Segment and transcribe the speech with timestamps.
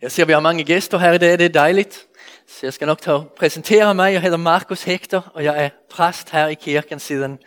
[0.00, 2.06] Jag ser vi har många gäster här idag, det är dejligt.
[2.46, 4.14] Så jag ska nog ta och presentera mig.
[4.14, 7.38] Jag heter Markus Hector och jag är präst här i kyrkan sedan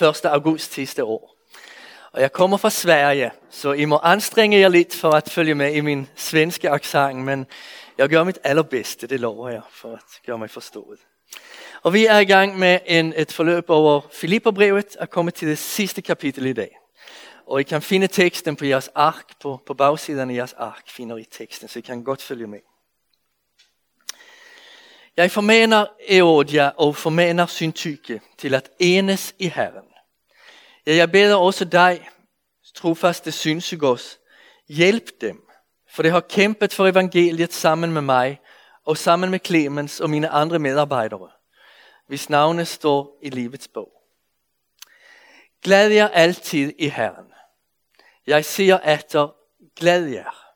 [0.00, 1.30] 1 augusti sista år.
[2.12, 5.76] Och jag kommer från Sverige, så I må anstrenge jer lite för att følge med
[5.76, 7.46] i min svenska accent, men
[7.96, 10.98] jag gör mitt allra bästa, det lovar jag, för att gøre mig förstådd.
[11.72, 16.02] Och vi är gang med en, ett forløb över Filipperbrevet och kommer till det sista
[16.02, 16.68] kapitlet idag.
[17.48, 21.18] Och I kan finna texten på jeres ark, på, på baksidan i jeres ark finner
[21.18, 22.60] I texten, så I kan gott följa med.
[25.14, 29.84] Jag förmenar Eodia och förmenar Syntyke till att enes i Herren.
[30.84, 32.10] Ja, jag beder också dig,
[32.76, 34.18] trofaste synsugos,
[34.66, 35.40] hjälp dem,
[35.88, 38.40] för de har kämpat för evangeliet sammen med mig
[38.84, 41.30] och sammen med Clemens och mina andra medarbetare,
[42.08, 43.92] hvis navne står i livets bog.
[45.62, 47.27] Glæd jer alltid i Herren.
[48.28, 49.34] Jeg siger efter,
[49.76, 50.54] glad jer.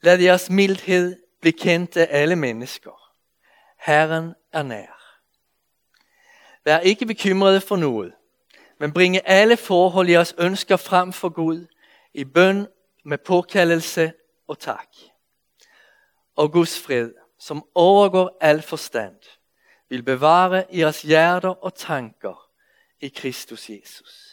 [0.00, 3.14] Lad jeres mildhed blive kendt af alle mennesker.
[3.78, 5.20] Herren er nær.
[6.64, 8.12] Vær ikke bekymrede for noget,
[8.78, 11.66] men bringe alle forhold jeres ønsker frem for Gud
[12.14, 12.66] i bøn
[13.04, 14.12] med påkaldelse
[14.48, 14.88] og tak.
[16.36, 19.18] Og Guds fred, som overgår al forstand,
[19.88, 22.50] vil bevare jeres hjerter og tanker
[23.00, 24.29] i Kristus Jesus.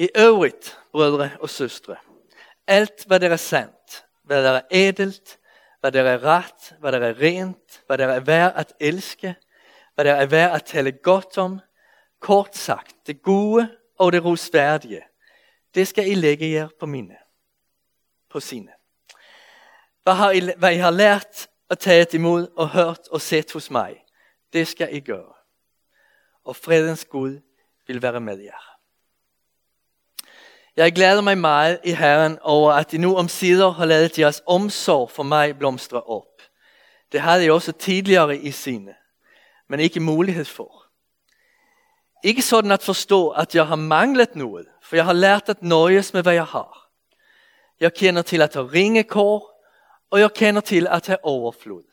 [0.00, 2.02] I övrigt, bröder och systrar,
[2.66, 5.38] allt vad det är sant, vad det är edelt,
[5.80, 9.34] vad det är rätt, vad det är rent, vad det är värt att älska,
[9.94, 11.60] vad det är värt att tala gott om,
[12.18, 15.04] kort sagt, det gode och det rosvärdige,
[15.70, 17.18] det ska I lägga er på minne,
[18.28, 18.74] på sinne.
[20.02, 23.70] Vad, har I, vad I har lärt och tagit emot och hört och sett hos
[23.70, 24.04] mig,
[24.50, 25.36] det ska I göra.
[26.42, 27.42] Och fredens Gud
[27.86, 28.69] vill vara med er.
[30.80, 34.42] Jeg glæder mig meget i Herren over, at I nu om sider har lavet jeres
[34.46, 36.42] omsorg for mig blomstre op.
[37.12, 38.94] Det havde jeg også tidligere i sine,
[39.68, 40.86] men ikke mulighed for.
[42.24, 46.12] Ikke sådan at forstå, at jeg har manglet noget, for jeg har lært at nøjes
[46.12, 46.90] med, hvad jeg har.
[47.80, 49.64] Jeg kender til at have ringekår,
[50.10, 51.84] og jeg kender til at have overflod.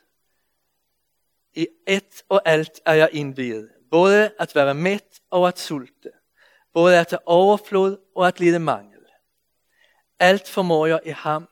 [1.55, 6.09] I ett og alt er jeg indviet, både at være mæt og at sulte
[6.77, 9.01] både at have overflod og at lide mangel.
[10.19, 11.49] Alt formår jeg i ham,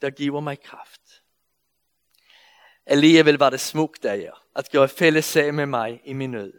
[0.00, 1.00] der giver mig kraft.
[2.86, 6.52] Alligevel var det smukt af jer, at gøre fællesag med mig i min nød.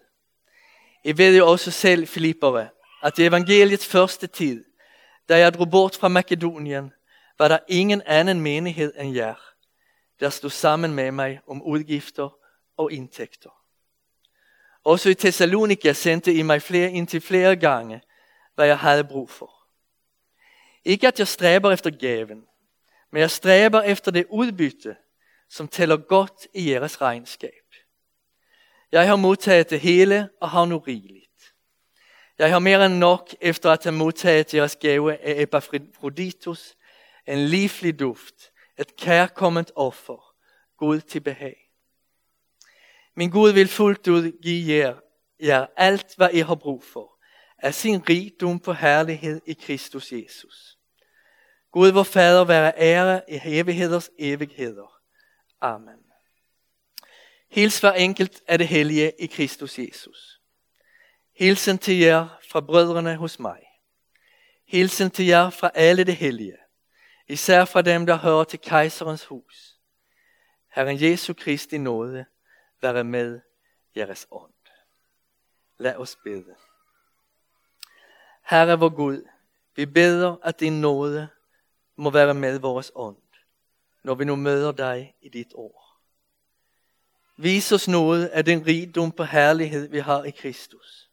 [1.04, 2.70] I ved jo også selv, Filippere,
[3.04, 4.66] at i evangeliets første tid,
[5.30, 6.94] da jeg drog bort fra Makedonien,
[7.40, 9.36] var der ingen anden menighed end jer,
[10.20, 12.30] der stod sammen med mig om udgifter
[12.78, 13.59] og indtægter.
[14.84, 18.02] Også i Thessalonika sendte I mig flere indtil flere gange,
[18.56, 19.54] hvad jeg havde brug for.
[20.86, 22.44] Ikke at jeg stræber efter gaven,
[23.12, 24.96] men jeg stræber efter det udbytte,
[25.50, 27.52] som tæller godt i jeres regnskab.
[28.92, 31.54] Jeg har modtaget det hele og har nu rigeligt.
[32.38, 36.76] Jeg har mere end nok efter at have modtaget jeres gave af Epaphroditus,
[37.28, 38.36] en livlig duft,
[38.80, 40.34] et kærkomment offer,
[40.78, 41.59] Gud til behag.
[43.20, 45.00] Min Gud vil fuldt ud give jer,
[45.40, 47.20] jer alt, hvad I har brug for,
[47.58, 50.78] af sin rigdom på herlighed i Kristus Jesus.
[51.72, 55.02] Gud vor Fader være ære i evigheders evigheder.
[55.62, 56.00] Amen.
[57.52, 60.42] Hils hver enkelt af det hellige i Kristus Jesus.
[61.36, 63.60] Hilsen til jer fra brødrene hos mig.
[64.68, 66.58] Hilsen til jer fra alle det hellige,
[67.28, 69.76] især fra dem, der hører til kejserens hus.
[70.76, 72.26] Herren Jesu Kristi nåde,
[72.82, 73.42] være med
[73.96, 74.54] jeres ånd.
[75.78, 76.56] Lad os bede.
[78.42, 79.28] Herre vor Gud,
[79.76, 81.30] vi beder, at din nåde
[81.96, 83.22] må være med vores ånd,
[84.04, 85.90] når vi nu møder dig i dit ord.
[87.38, 91.10] Vis os noget af den rigdom på herlighed, vi har i Kristus.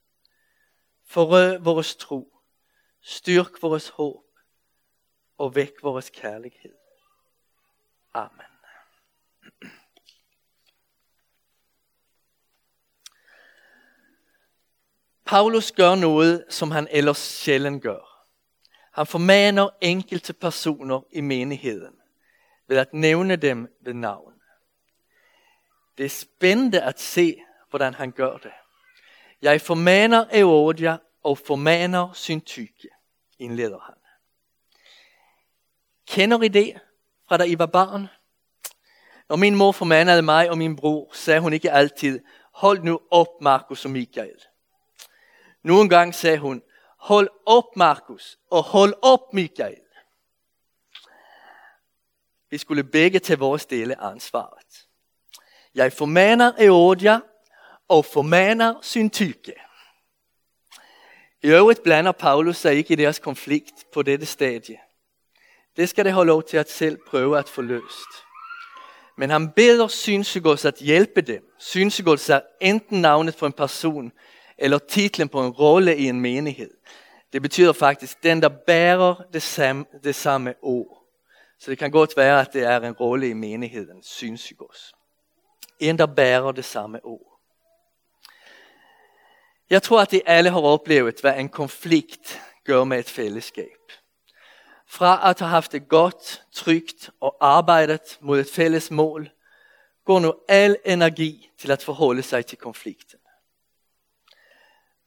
[1.04, 2.41] Forrø vores tro,
[3.00, 4.25] styrk vores håb
[5.38, 6.75] og væk vores kærlighed.
[8.15, 8.55] Amen.
[15.27, 18.27] Paulus gør noget, som han ellers sjældent gør.
[18.93, 21.95] Han formaner enkelte personer i menigheden
[22.69, 24.33] ved at nævne dem ved navn.
[25.99, 27.37] Det er spændende at se,
[27.71, 28.53] hvordan han gør det.
[29.43, 32.89] Jeg formaner Eodia og formaner Syntyke,
[33.39, 33.95] indleder han.
[36.09, 36.81] Kender I det
[37.28, 38.09] fra da I var barn?
[39.28, 42.21] Når min mor formanede mig og min bror, sagde hun ikke altid,
[42.53, 44.41] hold nu op Markus og Michael.
[45.66, 46.63] Nogle gange sagde hun,
[46.98, 49.80] hold op Markus, og hold op Michael.
[52.51, 54.86] Vi skulle begge tage vores del af ansvaret.
[55.74, 57.21] Jeg formaner Eodia
[57.89, 59.54] og formaner Syntyke.
[61.42, 64.78] I øvrigt blander Paulus sig ikke i deres konflikt på dette stadie.
[65.77, 68.10] Det skal det have lov til at selv prøve at få løst.
[69.18, 71.54] Men han beder Synsygos at hjælpe dem.
[71.59, 74.13] Synsygos er enten navnet på en person,
[74.58, 76.70] eller titlen på en rolle i en menighed.
[77.32, 81.03] Det betyder faktisk den, der bærer det samme, det samme ord.
[81.58, 84.94] Så det kan godt være, at det er en rolle i menigheden, Synsygos.
[85.80, 87.41] En, der bærer det samme ord.
[89.70, 93.92] Jeg tror, at de alle har oplevet, hvad en konflikt gør med et fællesskab.
[94.88, 99.30] Fra at have haft det godt, trygt og arbejdet mod et fælles mål,
[100.04, 103.18] går nu al energi til at forholde sig til konflikten.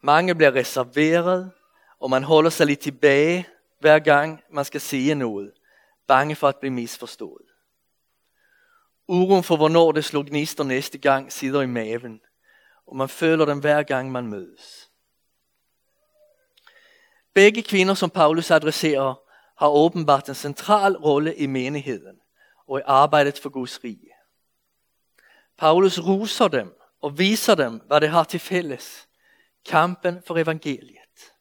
[0.01, 1.51] Mange bliver reserveret,
[1.99, 3.47] og man holder sig lidt tilbage,
[3.79, 5.51] hver gang man skal sige noget,
[6.07, 7.45] bange for at blive misforstået.
[9.07, 12.21] Uroen for hvornår det slår gnister næste gang sidder i maven,
[12.87, 14.89] og man føler den hver gang man mødes.
[17.33, 19.21] Begge kvinder, som Paulus adresserer,
[19.57, 22.19] har åbenbart en central rolle i menigheden
[22.67, 24.11] og i arbejdet for Guds rige.
[25.57, 29.08] Paulus ruser dem og viser dem, hvad det har til fælles.
[29.65, 31.33] Kampen for evangeliet.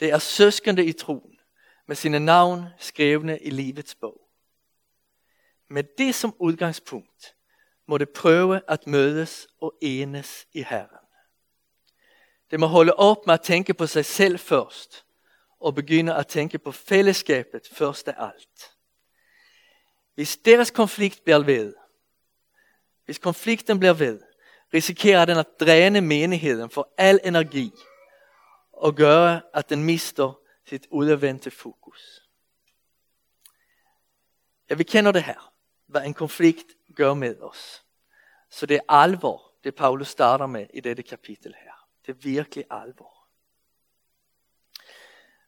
[0.00, 1.38] Det er søskende i troen,
[1.86, 4.20] med sine navn skrevne i livets bog.
[5.68, 7.34] Med det som udgangspunkt
[7.86, 11.06] må det prøve at mødes og enes i Herren.
[12.50, 15.06] Det må holde op med at tænke på sig selv først,
[15.60, 18.76] og begynde at tænke på fællesskabet først af alt.
[20.14, 21.74] Hvis deres konflikt bliver ved,
[23.04, 24.20] hvis konflikten bliver ved,
[24.74, 27.72] risikerer den at dræne menigheden for al energi
[28.72, 32.28] og gøre, at den mister sit udadvendte fokus.
[34.70, 35.52] Ja, vi kender det her,
[35.86, 36.66] hvad en konflikt
[36.96, 37.84] gør med os.
[38.50, 41.88] Så det er alvor, det Paulus starter med i dette kapitel her.
[42.06, 43.28] Det er virkelig alvor.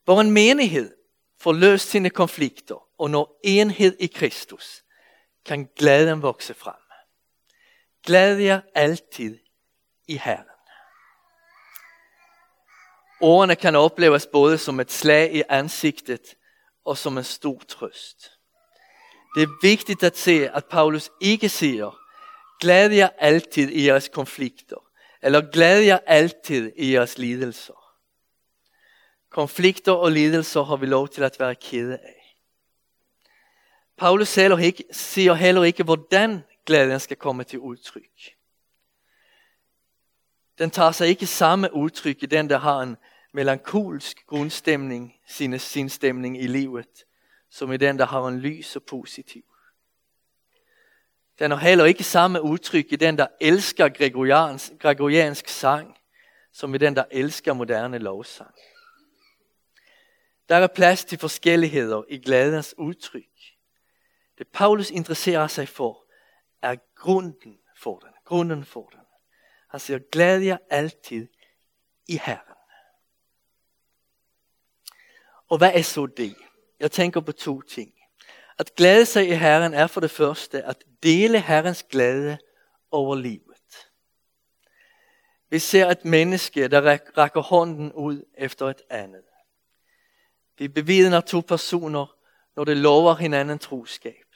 [0.04, 0.96] Hvor en menighed
[1.38, 4.84] får løst sine konflikter og når enhed i Kristus,
[5.44, 6.83] kan glæden vokse frem.
[8.04, 9.38] Glæd jer altid
[10.08, 10.46] i Herren.
[13.20, 16.34] Ordene kan opleves både som et slag i ansigtet
[16.84, 18.30] og som en stor trøst.
[19.34, 21.98] Det er vigtigt at se, at Paulus ikke siger,
[22.60, 24.76] glæd jer altid i jeres konflikter,
[25.22, 27.84] eller glæd jer altid i jeres lidelser.
[29.30, 32.38] Konflikter og lidelser har vi lov til at være kede af.
[33.98, 38.34] Paulus siger heller ikke, hvordan glæden skal komme til udtryk.
[40.58, 42.96] Den tager sig ikke samme udtryk i den, der har en
[43.32, 47.04] melankolsk grundstemning, sin, sin stemning i livet,
[47.50, 49.44] som i den, der har en lys og positiv.
[51.38, 55.96] Den har heller ikke samme udtryk i den, der elsker gregoriansk, gregoriansk sang,
[56.52, 58.54] som i den, der elsker moderne lovsang.
[60.48, 63.22] Der er plads til forskelligheder i glædens udtryk.
[64.38, 66.03] Det Paulus interesserer sig for,
[66.64, 68.08] er grunden for den.
[68.24, 69.00] Grunden for den.
[69.70, 71.28] Han siger, glæd jer altid
[72.08, 72.56] i Herren.
[75.48, 76.36] Og hvad er så det?
[76.80, 77.94] Jeg tænker på to ting.
[78.58, 82.38] At glæde sig i Herren er for det første at dele Herrens glæde
[82.90, 83.90] over livet.
[85.50, 89.24] Vi ser et menneske, der rækker hånden ud efter et andet.
[90.58, 92.16] Vi bevidner to personer,
[92.56, 94.26] når de lover hinanden troskab.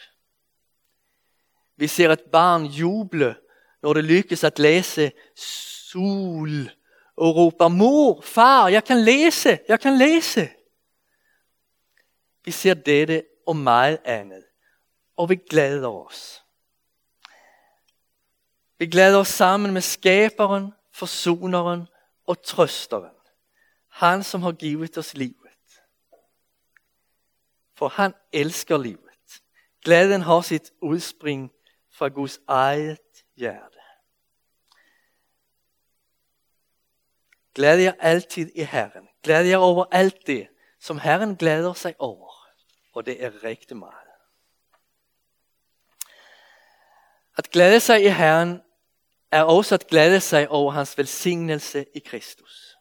[1.79, 3.37] Vi ser et barn juble,
[3.83, 6.71] når det lykkes at læse sol
[7.17, 10.51] og råber, mor, far, jeg kan læse, jeg kan læse.
[12.45, 14.45] Vi ser dette og meget andet,
[15.17, 16.45] og vi glæder os.
[18.79, 21.87] Vi glæder os sammen med skaberen, forsoneren
[22.27, 23.15] og trøsteren.
[23.89, 25.35] Han som har givet os livet.
[27.75, 29.01] For han elsker livet.
[29.85, 31.53] Glæden har sit udspring
[31.99, 33.79] fra Guds eget hjerte.
[37.55, 39.09] Glæd jer altid i Herren.
[39.23, 40.49] Glæd jer over alt det,
[40.81, 42.33] som Herren glæder sig over.
[42.95, 43.95] Og det er rigtig meget.
[47.37, 48.63] At glæde sig i Herren
[49.31, 52.77] er også at glæde sig over hans velsignelse i Kristus.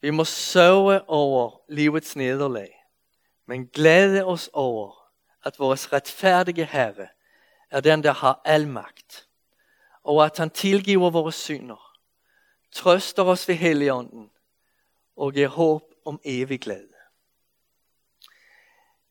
[0.00, 2.76] Vi må sørge over livets nederlag
[3.46, 5.10] men glæde os over,
[5.44, 7.08] at vores retfærdige Herre
[7.70, 9.28] er den, der har al magt,
[10.02, 11.98] og at han tilgiver vores synder,
[12.72, 14.30] trøster os ved Helligånden
[15.16, 16.94] og giver håb om evig glæde.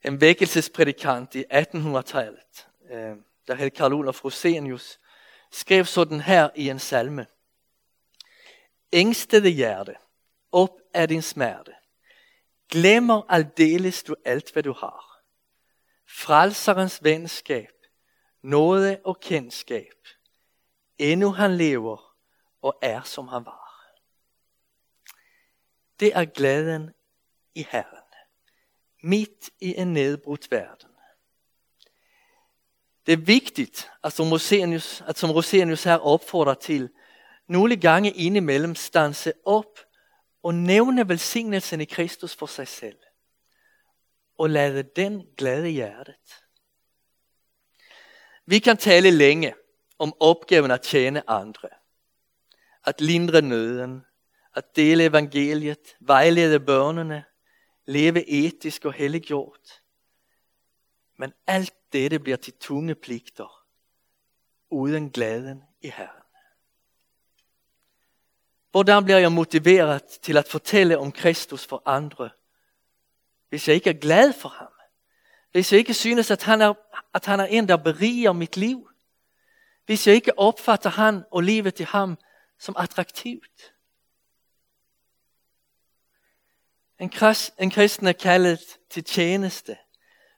[0.04, 3.16] En vækkelsespredikant i 1800-tallet, øh,
[3.48, 5.00] der hed Karl Olof Rosenius,
[5.52, 7.28] skrev sådan her i en salme.
[8.94, 9.96] Ængstede hjerte,
[10.52, 11.72] op af din smerte.
[12.70, 15.22] Glemmer aldeles du alt, hvad du har.
[16.08, 17.75] Frelserens venskab,
[18.46, 20.08] nåde og kendskab.
[20.98, 22.16] Endnu han lever
[22.62, 23.96] og er som han var.
[26.00, 26.94] Det er glæden
[27.56, 28.04] i Herren,
[29.04, 30.90] midt i en nedbrudt verden.
[33.06, 36.90] Det er vigtigt, at som Rosenius, at som Rosenius her opfordrer til,
[37.48, 39.80] nogle gange indimellem stanse op
[40.44, 42.98] og nævne velsignelsen i Kristus for sig selv.
[44.38, 46.45] Og lade den glæde hjertet.
[48.46, 49.54] Vi kan tale længe
[50.00, 51.70] om opgaven at tjene andre.
[52.86, 54.06] At lindre nøden,
[54.56, 57.26] at dele evangeliet, vejlede børnene,
[57.86, 59.82] leve etisk og helliggjort.
[61.18, 63.66] Men alt dette bliver til tunge pligter,
[64.70, 66.22] uden glæden i Herren.
[68.72, 72.30] Hvordan bliver jeg motiveret til at fortælle om Kristus for andre,
[73.50, 74.75] hvis jeg ikke er glad for ham?
[75.56, 76.74] Hvis jeg ikke synes, at han er,
[77.14, 78.90] at han er en, der beriger mit liv?
[79.86, 82.18] Hvis jeg ikke opfatter han og livet til ham
[82.60, 83.74] som attraktivt?
[87.00, 89.78] En, krist, en kristen er kaldet til tjeneste,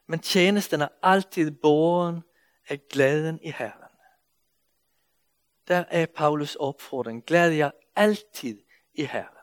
[0.06, 2.22] men tjenesten er altid borgen
[2.68, 3.92] af glæden i Herren.
[5.68, 7.24] Der er Paulus opfordring.
[7.24, 8.62] Glæd jer altid
[8.94, 9.36] i Herren.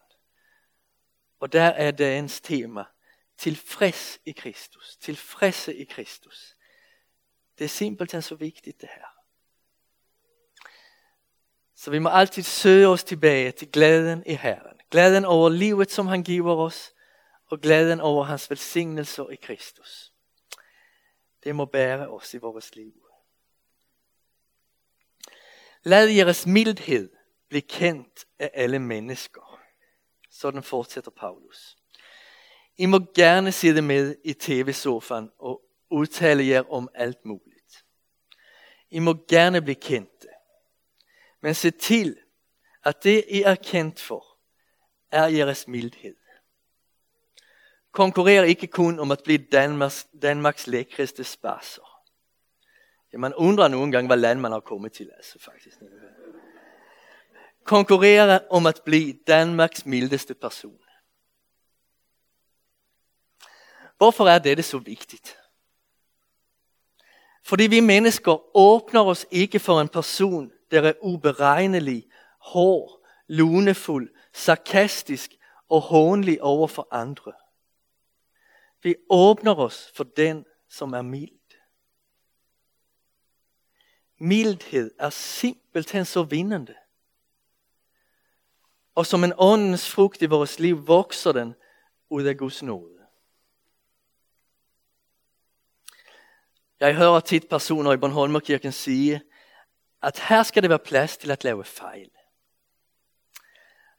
[1.40, 2.84] Og der er dagens tema.
[3.38, 4.98] Tilfreds i Kristus.
[4.98, 6.56] Tilfredse i Kristus.
[7.58, 9.06] Det er simpelthen så vigtigt det her.
[11.76, 14.82] Så vi må altid søge os tilbage til glæden i Herren.
[14.92, 16.94] Glæden over livet, som han giver os,
[17.46, 20.14] og glæden over hans velsignelser i Kristus.
[21.44, 22.94] Det må bære os i vores liv.
[25.84, 27.10] Lad jeres mildhed
[27.50, 29.62] blive kendt af alle mennesker.
[30.30, 31.78] Sådan fortsætter Paulus.
[32.78, 37.86] I må gerne sidde med i tv-sofaen og udtale jer om alt muligt.
[38.90, 40.28] I må gerne blive kendte.
[41.42, 42.18] Men se til,
[42.84, 44.26] at det I er kendt for,
[45.12, 46.16] er jeres mildhed.
[47.92, 52.02] Konkurrer ikke kun om at blive Danmarks, Danmarks lækreste spasser.
[53.14, 55.78] Ja, man undrer nogle gange, hvad land man har kommet til, altså faktisk.
[57.64, 60.80] Konkurrere om at blive Danmarks mildeste person.
[63.98, 65.38] Hvorfor er dette så vigtigt?
[67.44, 72.08] Fordi vi mennesker åbner os ikke for en person, der er uberegnelig,
[72.40, 75.32] hård, lunefuld, sarkastisk
[75.70, 77.34] og hånlig over for andre.
[78.84, 81.32] Vi åbner os for den, som er mild.
[84.18, 86.76] Mildhed er simpelthen så vindende.
[88.96, 91.56] Og som en åndens frugt i vores liv vokser den
[92.10, 93.05] ud af Guds nåde.
[96.80, 99.22] Jeg hører tit personer i Bornholmerkirken sige,
[100.04, 102.12] at her skal det være plads til at lave fejl.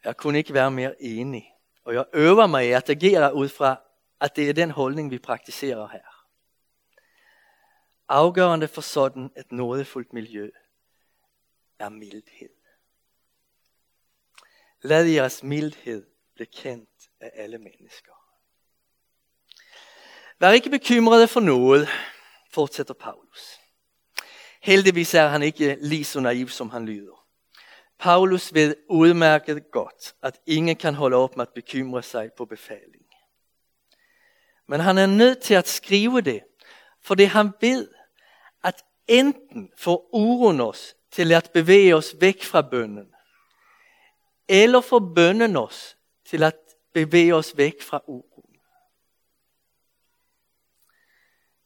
[0.05, 1.53] Jeg kunne ikke være mere enig,
[1.85, 3.81] og jeg øver mig i at agere ud fra,
[4.21, 6.27] at det er den holdning, vi praktiserer her.
[8.09, 10.51] Afgørende for sådan et nådefuldt miljø
[11.79, 12.51] er mildhed.
[14.83, 16.91] Lad jeres mildhed blive kendt
[17.21, 18.13] af alle mennesker.
[20.39, 21.89] Vær ikke bekymrede for noget,
[22.57, 23.61] fortsætter Paulus.
[24.63, 27.27] Heldigvis er han ikke lige så naiv, som han lyder.
[27.99, 33.07] Paulus ved udmærket godt, at ingen kan holde op med at bekymre sig på befaling.
[34.69, 36.43] Men han er nødt til at skrive det,
[37.03, 37.89] fordi han ved,
[38.65, 43.09] at enten får uroen os til at bevæge os væk fra bønnen,
[44.49, 45.97] eller får bønnen os
[46.27, 46.57] til at
[46.95, 48.26] bevæge os væk fra uroen.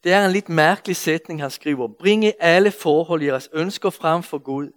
[0.05, 1.89] Det er en lidt mærkelig sætning, han skriver.
[1.89, 4.73] Bring i alle forhold jeres ønsker frem for Gud,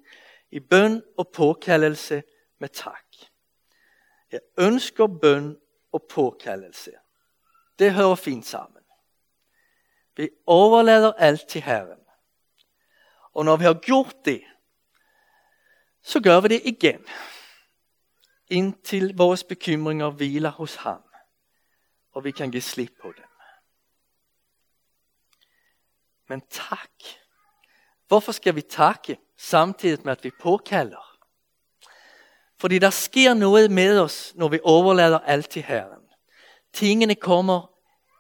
[0.51, 2.23] i bøn og påkaldelse
[2.59, 3.05] med tak.
[4.31, 5.57] Jeg ønsker bøn
[5.91, 6.91] og påkaldelse.
[7.79, 8.83] Det hører fint sammen.
[10.15, 11.99] Vi overlader alt til Herren.
[13.33, 14.43] Og når vi har gjort det,
[16.01, 17.05] så gør vi det igen.
[18.47, 21.03] Indtil vores bekymringer hviler hos ham,
[22.11, 23.32] og vi kan give slip på dem.
[26.27, 26.89] Men tak.
[28.07, 31.19] Hvorfor skal vi takke samtidig med at vi påkalder?
[32.57, 36.01] Fordi der sker noget med os, når vi overlader alt til Herren.
[36.73, 37.73] Tingene kommer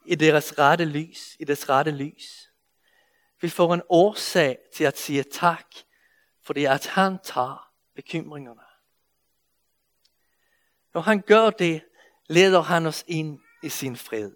[0.05, 2.51] i deres rette lys, i deres rette lys.
[3.41, 5.65] Vi får en årsag til at sige tak,
[6.41, 8.61] fordi at han tager bekymringerne.
[10.93, 11.83] Når han gør det,
[12.29, 14.31] leder han os ind i sin fred.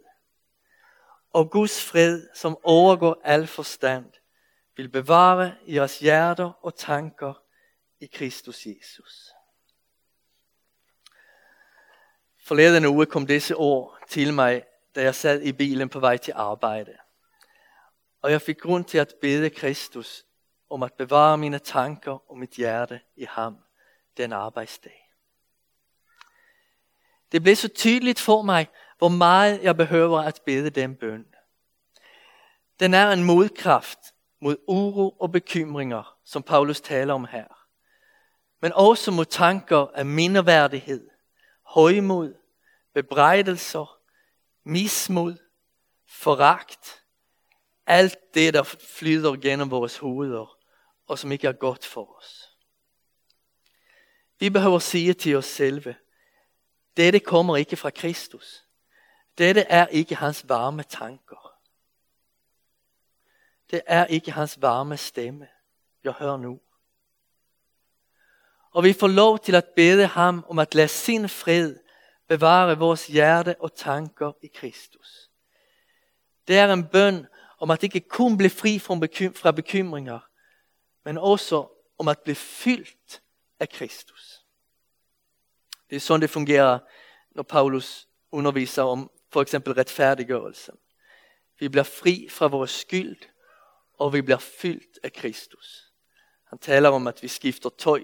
[1.38, 4.12] Og Guds fred, som overgår al forstand,
[4.76, 7.34] vil bevare jeres hjerter og tanker
[8.00, 9.30] i Kristus Jesus.
[12.44, 14.64] Forleden uge kom disse ord til mig,
[14.96, 16.98] da jeg sad i bilen på vej til arbejde.
[18.22, 20.26] Og jeg fik grund til at bede Kristus
[20.70, 23.58] om at bevare mine tanker og mit hjerte i ham
[24.18, 25.12] den arbejdsdag.
[27.32, 31.26] Det blev så tydeligt for mig, hvor meget jeg behøver at bede den bøn.
[32.80, 34.00] Den er en modkraft
[34.42, 37.48] mod uro og bekymringer, som Paulus taler om her.
[38.62, 41.10] Men også mod tanker af mindeværdighed,
[41.64, 42.34] højmod,
[42.94, 44.00] bebrejdelser,
[44.64, 45.38] mismod,
[46.08, 47.04] foragt.
[47.86, 48.64] Alt det, der
[48.98, 50.58] flyder gennem vores hoveder,
[51.08, 52.58] og som ikke er godt for os.
[54.40, 55.96] Vi behøver sige til os selve,
[56.98, 58.67] dette kommer ikke fra Kristus.
[59.38, 61.54] Dette er ikke hans varme tanker.
[63.72, 65.48] Det er ikke hans varme stemme,
[66.04, 66.60] jeg hører nu.
[68.72, 71.76] Og vi får lov til at bede ham om at lade sin fred
[72.28, 75.30] bevare vores hjerte og tanker i Kristus.
[76.48, 77.28] Det er en bøn
[77.60, 80.20] om at ikke kun blive fri fra bekymringer,
[81.06, 81.68] men også
[81.98, 83.22] om at blive fyldt
[83.60, 84.46] af Kristus.
[85.90, 86.80] Det er sådan det fungerer,
[87.32, 90.72] når Paulus underviser om for eksempel retfærdiggørelse.
[91.60, 93.18] Vi bliver fri fra vores skyld,
[93.94, 95.92] og vi bliver fyldt af Kristus.
[96.50, 98.04] Han taler om, at vi skifter tøj.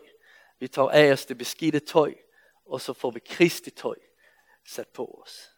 [0.60, 2.14] Vi tager af os det beskidte tøj,
[2.66, 3.96] og så får vi Kristi tøj
[4.66, 5.50] sat på os.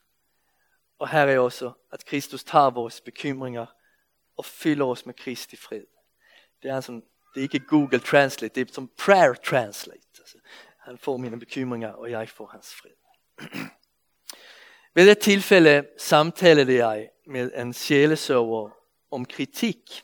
[1.00, 3.65] Og her er også, at Kristus tager vores bekymringer
[4.38, 5.86] og fylder os med Kristi fred.
[6.63, 7.03] Det er, som,
[7.34, 10.01] det er ikke Google Translate, det er som Prayer Translate.
[10.20, 10.37] Altså,
[10.79, 12.92] han får mine bekymringer, og jeg får hans fred.
[14.98, 18.70] Ved et tilfælde samtalede jeg med en sjælesøver
[19.12, 20.03] om kritik.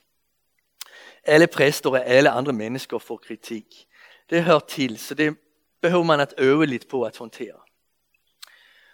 [1.24, 3.88] Alle præster og alle andre mennesker får kritik.
[4.30, 5.38] Det hører til, så det
[5.82, 7.60] behøver man at øve lidt på at håndtere.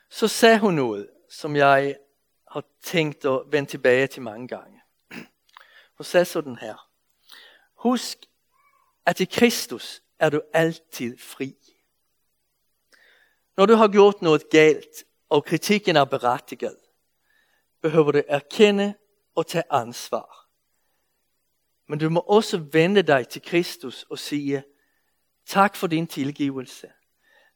[0.09, 1.95] Så sagde hun noget, som jeg
[2.51, 4.81] har tænkt at vende tilbage til mange gange.
[5.97, 6.89] Hun sagde sådan her.
[7.75, 8.17] Husk,
[9.05, 11.55] at i Kristus er du altid fri.
[13.57, 16.77] Når du har gjort noget galt, og kritikken er berettiget,
[17.81, 18.93] behøver du erkende
[19.35, 20.47] og tage ansvar.
[21.87, 24.63] Men du må også vende dig til Kristus og sige,
[25.45, 26.91] tak for din tilgivelse.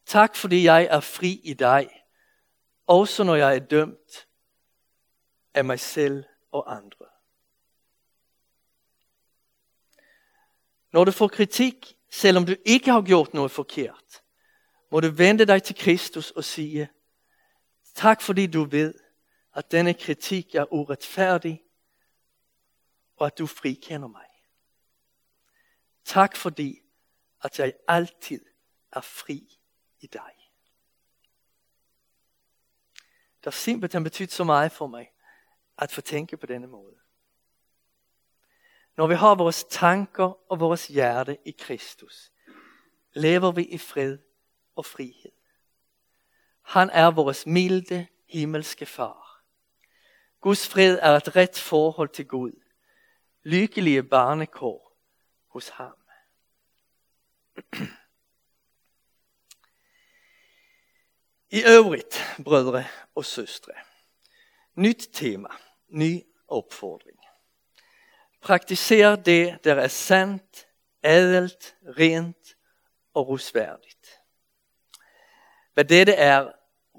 [0.06, 1.88] Tak fordi jeg er fri i dig,
[2.86, 4.28] også når jeg er dømt
[5.54, 7.06] af mig selv og andre.
[10.92, 14.22] Når du får kritik, selvom du ikke har gjort noget forkert,
[14.90, 16.88] må du vende dig til Kristus og sige,
[17.94, 18.94] tak fordi du ved,
[19.54, 21.62] at denne kritik er uretfærdig,
[23.16, 24.26] og at du frikender mig.
[26.04, 26.82] Tak fordi,
[27.42, 28.44] at jeg altid
[28.92, 29.58] er fri
[30.00, 30.32] i dig.
[33.44, 35.12] Der simpelthen betydet så meget for mig,
[35.78, 36.96] at få tænke på denne måde.
[38.96, 42.32] Når vi har vores tanker og vores hjerte i Kristus,
[43.12, 44.18] lever vi i fred
[44.76, 45.32] og frihed.
[46.62, 49.44] Han er vores milde himmelske far.
[50.40, 52.52] Guds fred er et ret forhold til Gud.
[53.42, 54.98] Lykkelige barnekår
[55.48, 55.96] hos ham.
[61.50, 63.72] I øvrigt, brødre og søstre,
[64.74, 65.48] nyt tema,
[65.88, 67.18] ny opfordring.
[68.40, 70.66] Praktiser det, der er sandt,
[71.04, 72.56] ædelt, rent
[73.14, 74.21] og rusværdigt.
[75.74, 76.48] Hvad dette er,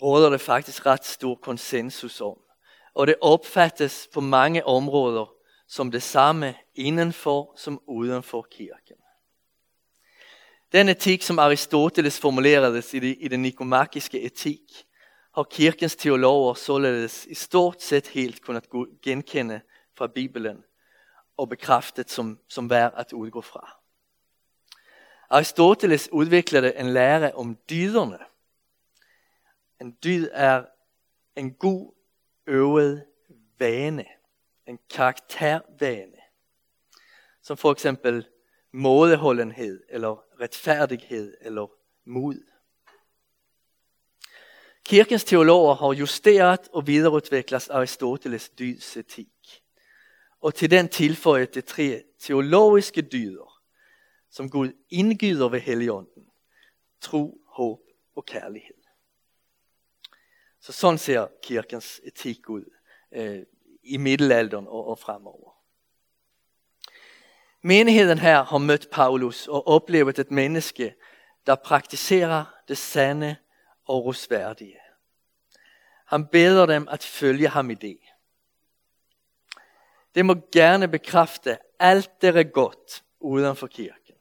[0.01, 2.39] råder det faktisk ret stor konsensus om.
[2.93, 5.33] Og det opfattes på mange områder
[5.67, 8.95] som det samme indenfor som udenfor kirken.
[10.71, 14.85] Den etik, som Aristoteles formulerades i, det, i den nikomakiske etik,
[15.35, 18.67] har kirkens teologer således i stort set helt kunnat
[19.03, 19.61] genkende
[19.97, 20.63] fra Bibelen
[21.37, 23.79] og bekræftet som, som værd at udgå fra.
[25.29, 28.19] Aristoteles udviklede en lære om dyderne,
[29.83, 30.65] en dyd er
[31.35, 31.93] en god
[32.47, 33.05] øvet
[33.59, 34.05] vane,
[34.67, 36.17] en karaktervane,
[37.41, 38.27] som for eksempel
[38.71, 41.67] mådeholdenhed eller retfærdighed eller
[42.05, 42.43] mod.
[44.85, 49.63] Kirkens teologer har justeret og videreudviklet Aristoteles dydsetik.
[50.41, 53.61] Og til den tilføjet de tre teologiske dyder,
[54.29, 56.27] som Gud indgyder ved heligånden.
[57.01, 57.79] Tro, håb
[58.15, 58.82] og kærlighed.
[60.63, 62.65] Så sådan ser kirkens etik ud
[63.11, 63.43] øh,
[63.83, 65.51] i middelalderen og, og fremover.
[67.61, 70.95] Menigheden her har mødt Paulus og oplevet et menneske,
[71.47, 73.35] der praktiserer det sande
[73.85, 74.77] og rosværdige.
[76.05, 77.99] Han beder dem at følge ham i det.
[80.15, 84.15] Det må gerne bekræfte alt det er godt uden for kirken.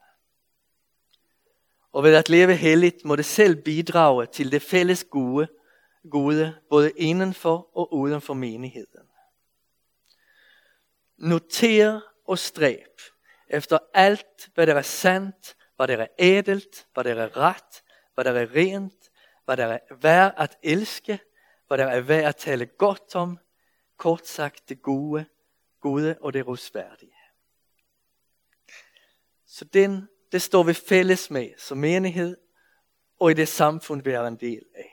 [1.92, 5.48] Og ved at leve helligt må det selv bidrage til det fælles gode,
[6.10, 9.08] gode både indenfor og uden for menigheden.
[11.16, 13.00] Noter og stræb
[13.48, 17.82] efter alt, hvad der er sandt, hvad der er ædelt, hvad der er ret,
[18.14, 19.10] hvad der er rent,
[19.44, 21.20] hvad der er værd at elske,
[21.66, 23.38] hvad der er værd at tale godt om,
[23.96, 25.26] kort sagt det gode,
[25.80, 27.12] gode og det rosværdige.
[29.46, 32.36] Så den, det står vi fælles med som menighed
[33.20, 34.91] og i det samfund, vi er en del af.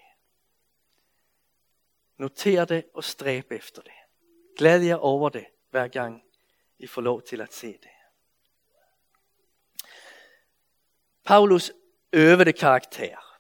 [2.20, 3.92] Noter det og stræb efter det.
[4.58, 6.24] Glæd jer over det, hver gang
[6.80, 7.90] I får lov til at se det.
[11.26, 11.72] Paulus
[12.14, 13.40] øvede karakter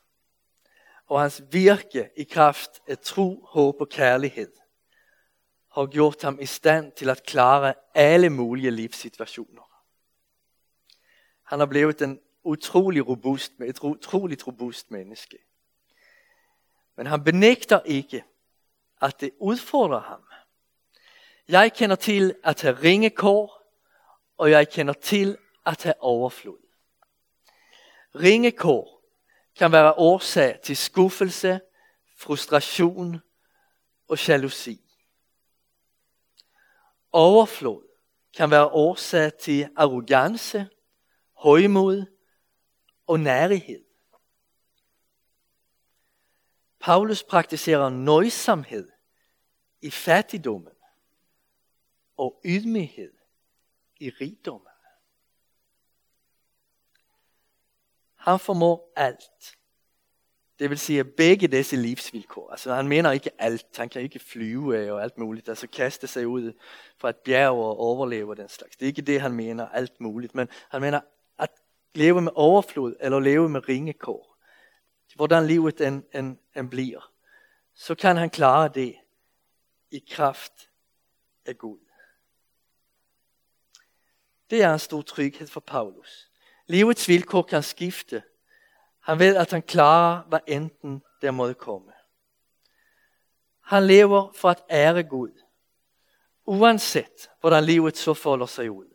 [1.05, 4.51] og hans virke i kraft af tro, håb og kærlighed
[5.71, 9.83] har gjort ham i stand til at klare alle mulige livssituationer.
[11.43, 15.37] Han har blevet en utrolig robust, et utroligt robust menneske.
[16.95, 18.23] Men han benægter ikke,
[19.01, 20.23] at det udfordrer ham.
[21.47, 23.73] Jeg kender til at have ringekår,
[24.38, 26.57] og jeg kender til at have overflod.
[28.15, 28.99] Ringekår
[29.55, 31.62] kan være årsag til skuffelse,
[32.17, 33.21] frustration
[34.07, 34.81] og jalousi.
[37.12, 37.83] Overflod
[38.38, 40.67] kan være årsag til arrogance,
[41.38, 42.05] højmod
[43.07, 43.88] og nærighed.
[46.79, 48.89] Paulus praktiserer nøjsomhed
[49.81, 50.73] i fattigdommen
[52.17, 53.13] og ydmyghed
[53.99, 54.67] i rigdommen.
[58.15, 59.57] Han formår alt.
[60.59, 62.51] Det vil sige begge disse livsvilkår.
[62.51, 63.77] Altså han mener ikke alt.
[63.77, 65.49] Han kan ikke flyve og alt muligt.
[65.49, 66.53] Altså kaste sig ud
[66.97, 68.75] fra et bjerg og overleve den slags.
[68.75, 70.35] Det er ikke det, han mener alt muligt.
[70.35, 71.01] Men han mener
[71.37, 71.49] at
[71.95, 74.28] leve med overflod eller leve med ringekår.
[75.19, 77.12] Hvordan livet end, end, end bliver.
[77.73, 78.95] Så kan han klare det
[79.91, 80.69] i kraft
[81.45, 81.79] af Gud.
[84.49, 86.32] Det er en stor tryghed for Paulus.
[86.67, 88.23] Livets vilkår kan skifte.
[88.99, 91.91] Han ved, at han klarer, hvad enten der måtte komme.
[93.62, 95.41] Han lever for at ære Gud,
[96.45, 98.88] uanset hvordan livet så folder sig ud.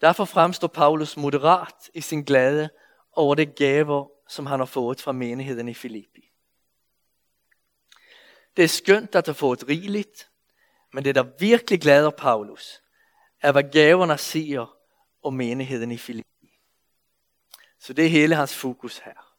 [0.00, 2.70] Derfor fremstår Paulus moderat i sin glæde
[3.18, 6.30] over det gaver, som han har fået fra menigheden i Filippi.
[8.56, 10.30] Det er skønt at have fået rigeligt,
[10.92, 12.82] men det der virkelig glæder Paulus,
[13.42, 14.76] er hvad gaverne siger
[15.22, 16.58] om menigheden i Filippi.
[17.78, 19.34] Så det er hele hans fokus her.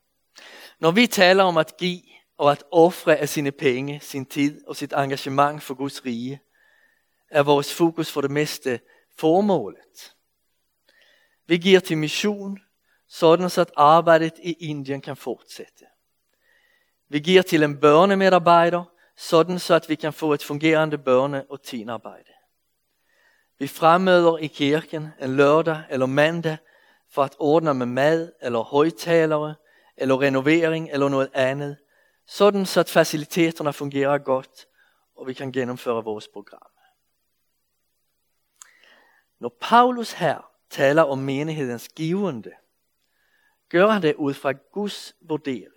[0.80, 2.02] Når vi taler om at give
[2.38, 6.42] og at ofre af sine penge, sin tid og sit engagement for Guds rige,
[7.30, 8.80] er vores fokus for det meste
[9.18, 10.16] formålet.
[11.46, 12.60] Vi giver til mission,
[13.10, 15.86] sådan så at arbejdet i Indien kan fortsætte.
[17.10, 18.84] Vi giver til en børnemedarbejder,
[19.18, 22.32] sådan så at vi kan få et fungerende børne- og teenarbejde.
[23.60, 26.58] Vi fremmøder i kirken en lørdag eller mandag
[27.12, 29.56] for at ordne med mad eller højtalere
[29.98, 31.78] eller renovering eller noget andet,
[32.28, 34.66] sådan så at faciliteterne fungerer godt
[35.20, 36.72] og vi kan gennemføre vores program.
[39.40, 42.52] Når Paulus her taler om menighedens givende,
[43.70, 45.74] gør han det ud fra Guds vurdering.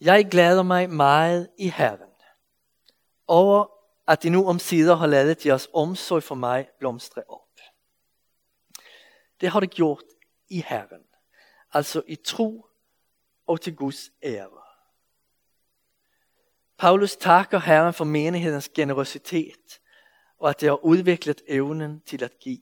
[0.00, 2.10] Jeg glæder mig meget i Herren
[3.26, 3.66] over,
[4.08, 7.40] at de nu omsider har lavet jeres omsorg for mig blomstre op.
[9.40, 10.04] Det har det gjort
[10.48, 11.04] i Herren,
[11.72, 12.66] altså i tro
[13.46, 14.62] og til Guds ære.
[16.78, 19.80] Paulus takker Herren for menighedens generositet
[20.44, 22.60] og at det har udviklet evnen til at give.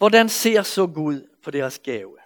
[0.00, 2.18] Hvordan ser så Gud på deres gave?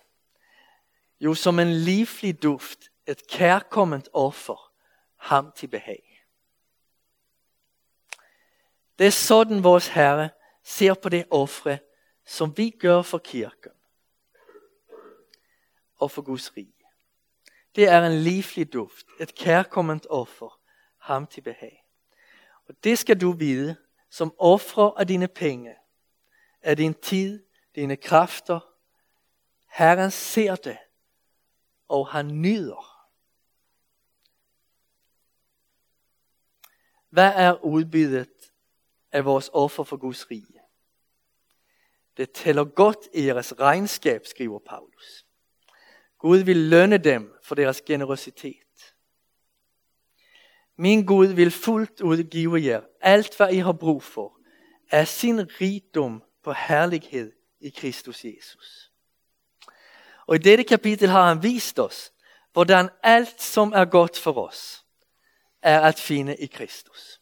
[1.20, 4.72] Jo, som en livlig duft, et kærkomment offer,
[5.16, 6.26] ham til behag.
[8.98, 10.30] Det er sådan vores Herre
[10.64, 11.78] ser på det ofre,
[12.26, 13.72] som vi gør for kirken.
[15.96, 16.84] og for Guds rige.
[17.74, 20.60] Det er en livlig duft, et kærkomment offer,
[20.98, 21.84] ham til behag.
[22.68, 23.76] Og det skal du vide,
[24.10, 25.74] som offrer af dine penge,
[26.62, 28.60] af din tid, dine kræfter.
[29.68, 30.78] Herren ser det,
[31.88, 32.94] og han nyder.
[37.08, 38.52] Hvad er udbyttet
[39.12, 40.60] af vores offer for Guds rige?
[42.16, 45.26] Det tæller godt i jeres regnskab, skriver Paulus.
[46.18, 48.94] Gud vil lønne dem for deres generositet.
[50.76, 54.40] Min Gud vil fuldt ud give jer alt, hvad I har brug for,
[54.90, 57.32] af sin rigdom på herlighed
[57.64, 58.92] i Kristus Jesus.
[60.26, 62.12] Og i dette kapitel har han vist os,
[62.52, 64.84] hvordan alt som er godt for os,
[65.62, 67.20] er at finde i Kristus.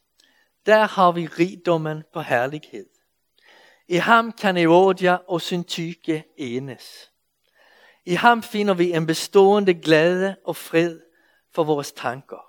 [0.67, 2.87] Der har vi rigdommen på herlighed.
[3.89, 7.11] I ham kan Eodia og Syntyke enes.
[8.05, 11.01] I ham finder vi en bestående glæde og fred
[11.55, 12.49] for vores tanker.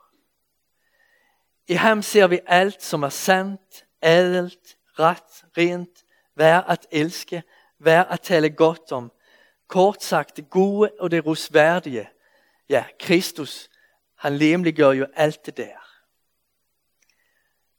[1.68, 6.04] I ham ser vi alt, som er sandt, ædelt, ret, rent,
[6.36, 7.44] værd at elske,
[7.86, 9.12] være at tale godt om.
[9.68, 12.10] Kort sagt, det gode og det rusværdige.
[12.70, 13.70] Ja, Kristus,
[14.16, 15.84] han lemliggør jo alt det der.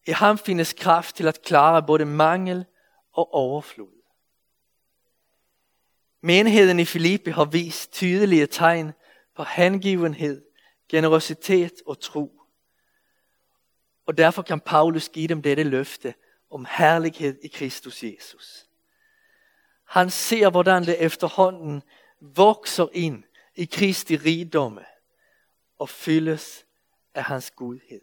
[0.06, 2.64] I ham findes kraft til at klare både mangel
[3.12, 4.02] og overflod.
[6.20, 8.92] Menigheden i Filippi har vist tydelige tegn
[9.36, 10.44] på hengivenhed,
[10.88, 12.40] generositet og tro.
[14.06, 16.14] Og derfor kan Paulus give dem dette løfte
[16.50, 18.63] om herlighed i Kristus Jesus.
[19.84, 21.82] Han ser, hvordan det efterhånden
[22.20, 24.84] vokser ind i Kristi rigdomme
[25.78, 26.66] og fyldes
[27.14, 28.00] af hans godhed.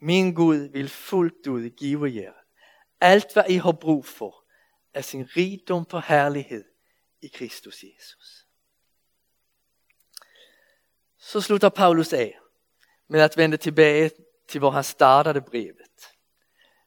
[0.00, 2.32] Min Gud vil fuldt ud give jer
[3.00, 4.44] alt, hvad I har brug for,
[4.94, 6.64] af sin rigdom for herlighed
[7.22, 8.46] i Kristus Jesus.
[11.18, 12.38] Så slutter Paulus af
[13.08, 14.10] med at vende tilbage
[14.48, 15.83] til hvor han startede brevet.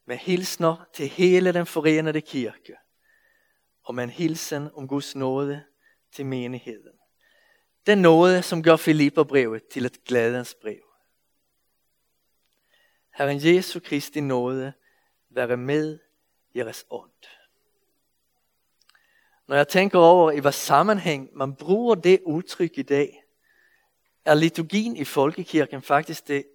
[0.07, 2.75] Med hilsner til hele den forenede kirke
[3.83, 5.63] og med en hilsen om Guds nåde
[6.11, 6.93] til menigheden.
[7.85, 10.81] Den nåde, som gør Filipperbrevet til et glædens brev.
[13.13, 14.73] Herren Jesu Kristi nåde
[15.29, 15.99] være med
[16.55, 17.11] jeres ånd.
[19.47, 23.23] Når jeg tænker over, i hvad sammenhæng man bruger det udtryk i dag,
[24.25, 26.45] er liturgien i folkekirken faktisk det,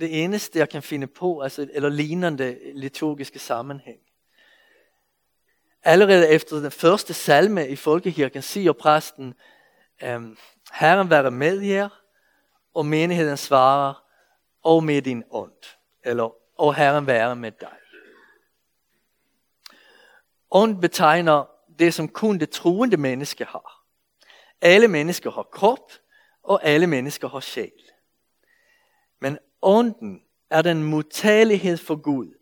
[0.00, 4.00] det eneste, jeg kan finde på, altså, eller lignende liturgiske sammenhæng.
[5.82, 9.34] Allerede efter den første salme i folkekirken siger præsten,
[10.02, 10.36] øhm,
[10.72, 11.88] Herren være med jer,
[12.74, 14.04] og menigheden svarer,
[14.62, 15.76] og med din ånd.
[16.04, 17.76] Eller, og Herren være med dig.
[20.50, 21.44] Ånd betegner
[21.78, 23.84] det, som kun det troende menneske har.
[24.60, 25.92] Alle mennesker har krop,
[26.42, 27.72] og alle mennesker har sjæl.
[29.62, 32.34] Ånden er den modtagelighed for Gud,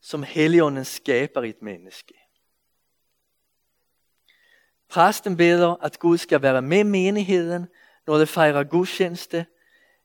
[0.00, 2.14] som Helligånden skaber i et menneske.
[4.88, 7.66] Præsten beder, at Gud skal være med menigheden,
[8.06, 9.46] når det fejrer gudstjeneste.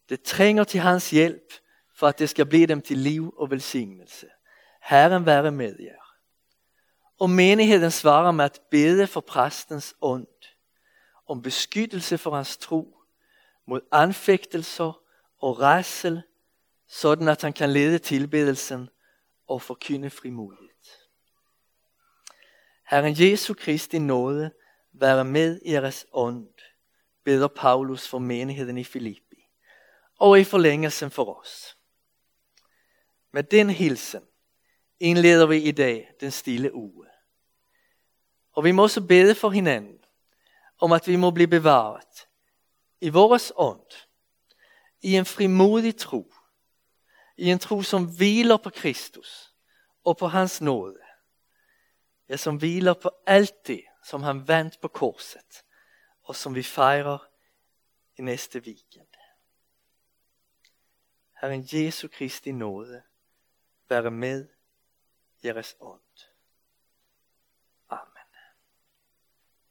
[0.10, 1.54] Det trænger til hans hjælp,
[1.96, 4.28] for at det skal blive dem til liv og velsignelse.
[4.82, 6.16] Herren være med jer.
[7.20, 10.28] Og menigheden svarer med at bede for præstens ånd,
[11.28, 12.98] om beskyttelse for hans tro,
[13.68, 15.02] mod anfægtelser
[15.40, 16.22] og rædsel,
[16.90, 18.90] sådan at han kan lede tilbedelsen
[19.48, 20.70] og forkynde frimodigt.
[22.90, 24.52] Herren Jesu Kristi nåde
[24.94, 26.48] være med i jeres ånd,
[27.24, 29.48] beder Paulus for menigheden i Filippi,
[30.20, 31.78] og i forlængelsen for os.
[33.32, 34.24] Med den hilsen
[35.00, 37.06] indleder vi i dag den stille uge.
[38.52, 40.00] Og vi må også bede for hinanden,
[40.80, 42.28] om at vi må blive bevaret
[43.02, 43.92] i vores ånd,
[45.02, 46.34] i en frimodig tro,
[47.40, 49.54] i en tro som hviler på Kristus
[50.04, 51.00] og på hans nåde.
[52.30, 55.64] Ja, som hviler på alt det, som han vänt på korset
[56.30, 57.24] og som vi fejrer
[58.18, 59.08] i næste weekend.
[61.42, 63.02] Herren Jesu Kristi nåde
[63.90, 64.48] være med
[65.44, 66.09] jeres ånd.